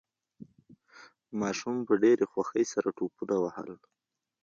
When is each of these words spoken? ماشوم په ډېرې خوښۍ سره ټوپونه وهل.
ماشوم 1.39 1.75
په 1.87 1.93
ډېرې 2.03 2.25
خوښۍ 2.31 2.65
سره 2.73 2.87
ټوپونه 2.97 3.35
وهل. 3.39 3.69